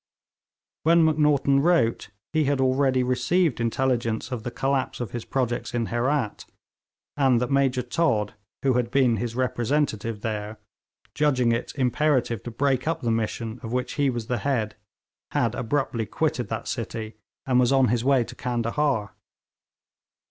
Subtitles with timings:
[0.81, 5.85] When Macnaghten wrote, he had already received intelligence of the collapse of his projects in
[5.89, 6.45] Herat,
[7.15, 8.33] and that Major Todd,
[8.63, 10.57] who had been his representative there,
[11.13, 14.75] judging it imperative to break up the mission of which he was the head,
[15.33, 19.11] had abruptly quitted that city, and was on his way to Candahar.